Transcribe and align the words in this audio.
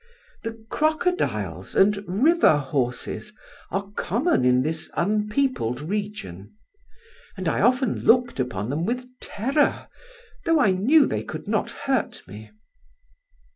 The 0.41 0.53
crocodiles 0.71 1.75
and 1.75 2.03
river 2.07 2.57
horses 2.57 3.33
are 3.69 3.91
common 3.91 4.43
in 4.43 4.63
this 4.63 4.89
unpeopled 4.95 5.79
region; 5.79 6.55
and 7.37 7.47
I 7.47 7.61
often 7.61 7.99
looked 7.99 8.39
upon 8.39 8.71
them 8.71 8.83
with 8.87 9.07
terror, 9.19 9.89
though 10.47 10.59
I 10.59 10.71
knew 10.71 11.05
they 11.05 11.21
could 11.23 11.47
not 11.47 11.69
hurt 11.85 12.27
me. 12.27 12.49